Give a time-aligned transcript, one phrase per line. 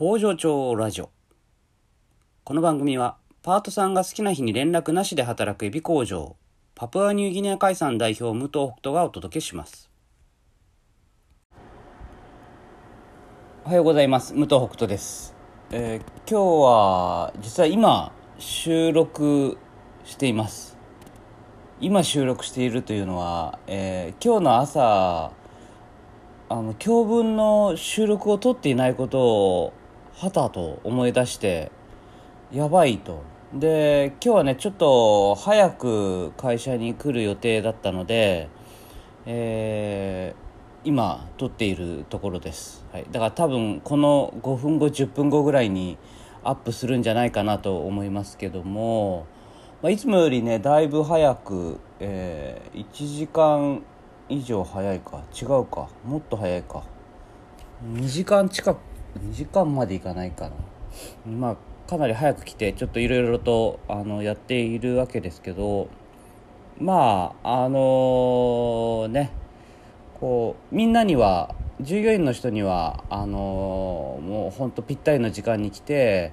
[0.00, 1.10] 工場長ラジオ。
[2.42, 6.36] この番組はパートさんが好きな日に連絡なしで働くエビ工場
[6.74, 9.90] パプアニューギニア海産代表武藤北斗がお届けします。
[13.66, 14.32] おはようございます。
[14.32, 15.34] 武藤北斗です、
[15.70, 19.58] えー今日は実は今収録
[20.06, 20.78] しています。
[21.78, 25.32] 今収録しているというのは、えー今日の朝
[26.48, 29.72] あの教文の収録を取っていないことを
[30.20, 31.72] はたと思い出して
[32.52, 33.22] やばいと。
[33.54, 38.50] で今日はねちょっと早く会社に来る予定だったので、
[39.24, 40.50] えー
[40.82, 45.98] 今撮っているところです、はい、だから多分この5分後10分後ぐらいに
[46.42, 49.26] アップするんじゃないかなと思いますけども、
[49.82, 53.82] まあ、いつもよりねだいぶ早く、えー1時間
[54.30, 56.82] 以上早いか違うかもっと早いか。
[57.84, 60.52] 2時間近く2時間までいかないかな。
[61.26, 61.56] まあ
[61.88, 65.88] かなり早く来てちょっといろいろとあのやっているわけですけど
[66.78, 69.32] まああのね
[70.20, 76.32] こうみんなには従業員の人にはあのもうほんとぴったりの時間に来て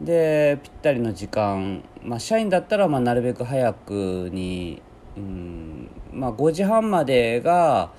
[0.00, 4.82] でぴったりの時間、まあ、社員だったらまあなるべく早くに、
[5.16, 7.92] うんまあ、5時半までが、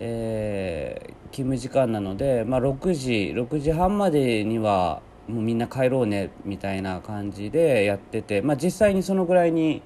[0.00, 9.80] えー勤務時間なので、まあ、6時6時半までにはもうみんな帰ろうねみたいな感じでやってて、まあ、実際にそのぐらいに、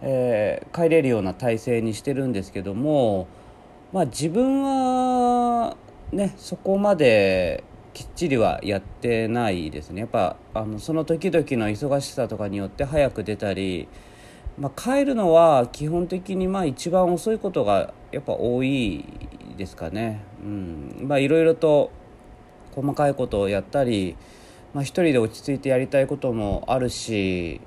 [0.00, 3.28] えー帰れるような体制にしてるんですけども、
[3.92, 5.76] まあ、自分は
[6.12, 10.00] ねそこまできっちりはやってないですね。
[10.00, 13.88] やっぱあのその時々の忙しさとかによって早く出たり、
[14.58, 19.25] まあ、帰るのは基本的にまあ一番遅いことがやっぱ多い
[19.56, 20.22] ですかね。
[20.42, 21.90] うん、まあいろいろと
[22.74, 24.16] 細かいことをやったり、
[24.74, 27.60] まあ、一人で落ち着いてやりたいこともあるし、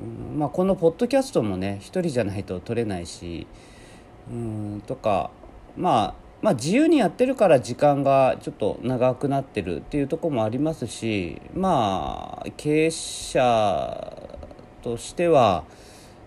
[0.00, 0.38] うん。
[0.38, 3.46] まあ、このポッドキャストもね一人じゃないと撮れないし、
[4.30, 5.30] うん、とか、
[5.76, 14.28] まあ、まあ自由にやってるから時間がちょっと長くなってるっていうとこもありますしまあ経営者
[14.82, 15.64] としては、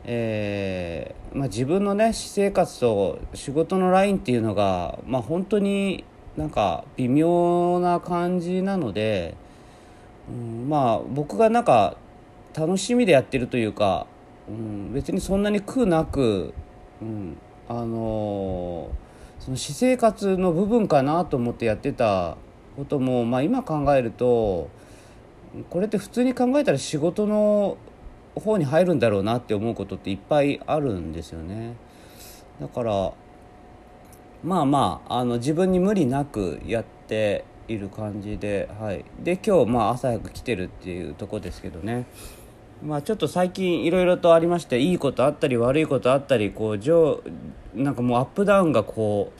[0.06, 6.06] えーまあ、自分のね私生活と仕事のラインっていうのが、まあ、本当に
[6.38, 9.36] なんか微妙な感じなので、
[10.30, 11.98] うん、まあ僕がなんか
[12.56, 14.08] 楽しみでやってるというか、
[14.48, 16.54] うん、別にそんなに苦なく、
[17.02, 17.38] うん、
[17.68, 19.06] あのー
[19.40, 22.38] その私生活の部分かなと思ってやってた
[22.76, 24.70] ことも、まあ、今考えると
[25.70, 27.78] これって普通に考えたら仕事の
[28.36, 31.76] 方に入るんだろうなって思うことっていっぱいあるんですよね。
[32.60, 33.14] だから
[34.44, 42.06] まあまああの自分に無理なくやっている感じで、はい、で今日まあ朝早く来てるっていうとこですけどね。
[42.84, 47.24] まあちょっと最近いろいろとありましていいことあったり悪いことあったりこう上
[47.74, 49.32] なんかもうアップダウンがこ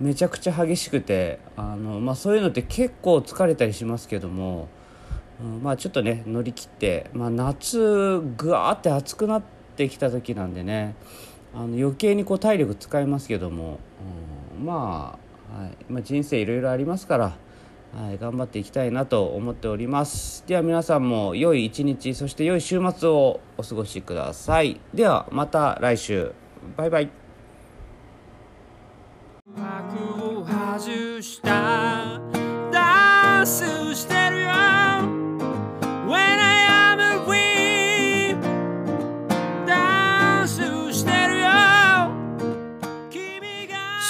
[0.00, 4.68] うめちゃくちゃ激しくてあの、まあ、そういうのって結構疲れたりしますけども、
[5.42, 9.42] うんまあちょっとね乗り切って、まあ、夏ぐわーって暑くなっ
[9.76, 10.94] てきた時なんでね
[11.54, 13.80] あの余計にこう体力使いますけども、
[14.58, 15.18] うんま
[15.52, 17.36] あ、はいまあ、人生いろいろありますから。
[17.92, 20.44] はい、頑張っていきたいなと思っております。
[20.46, 24.80] では皆さんも良い一日そして良い週末をお過ごしください。
[24.94, 26.32] ではまた来週。
[26.76, 27.10] バイバイ。
[29.56, 31.59] 幕を外した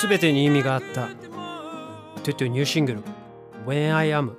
[0.02, 1.08] 全てに意味があった。
[2.22, 3.02] トゥトゥニューシングル
[3.66, 4.32] When I Am